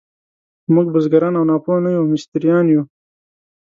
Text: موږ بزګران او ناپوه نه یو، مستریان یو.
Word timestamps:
موږ 0.73 0.87
بزګران 0.93 1.33
او 1.39 1.43
ناپوه 1.49 1.75
نه 1.83 1.89
یو، 1.95 2.09
مستریان 2.13 2.65
یو. 2.73 2.81